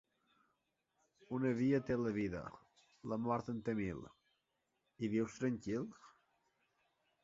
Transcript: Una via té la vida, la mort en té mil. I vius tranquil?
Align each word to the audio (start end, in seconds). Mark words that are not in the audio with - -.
Una 1.39 1.51
via 1.59 1.81
té 1.91 1.99
la 2.05 2.15
vida, 2.17 2.41
la 3.13 3.21
mort 3.29 3.55
en 3.55 3.63
té 3.69 3.79
mil. 3.85 4.03
I 5.07 5.15
vius 5.17 5.41
tranquil? 5.41 5.91